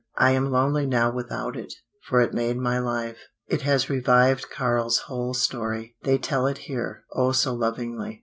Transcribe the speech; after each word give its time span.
I 0.17 0.31
am 0.31 0.49
lonely 0.49 0.87
now 0.87 1.11
without 1.11 1.55
it, 1.55 1.71
for 2.07 2.21
it 2.21 2.33
made 2.33 2.57
my 2.57 2.79
life. 2.79 3.19
"It 3.45 3.61
has 3.61 3.87
revived 3.87 4.49
Karl's 4.49 4.97
whole 5.05 5.35
story. 5.35 5.95
They 6.01 6.17
tell 6.17 6.47
it 6.47 6.57
here 6.57 7.03
oh 7.15 7.33
so 7.33 7.53
lovingly. 7.53 8.19